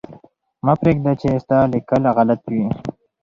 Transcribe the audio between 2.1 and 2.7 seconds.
غلط وي.